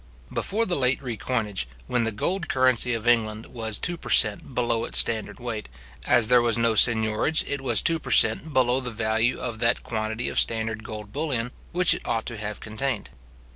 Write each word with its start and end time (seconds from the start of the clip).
Before 0.33 0.65
the 0.65 0.75
late 0.75 0.99
recoinage, 0.99 1.67
when 1.85 2.05
the 2.05 2.11
gold 2.11 2.49
currency 2.49 2.95
of 2.95 3.07
England 3.07 3.45
was 3.45 3.77
two 3.77 3.97
per 3.97 4.09
cent. 4.09 4.55
below 4.55 4.83
its 4.83 4.97
standard 4.97 5.39
weight, 5.39 5.69
as 6.07 6.27
there 6.27 6.41
was 6.41 6.57
no 6.57 6.73
seignorage, 6.73 7.43
it 7.47 7.61
was 7.61 7.83
two 7.83 7.99
per 7.99 8.09
cent. 8.09 8.51
below 8.51 8.79
the 8.79 8.89
value 8.89 9.37
of 9.39 9.59
that 9.59 9.83
quantity 9.83 10.27
of 10.27 10.39
standard 10.39 10.83
gold 10.83 11.13
bullion 11.13 11.51
which 11.71 11.93
it 11.93 12.01
ought 12.07 12.25
to 12.25 12.37
have 12.37 12.59
contained. 12.59 13.11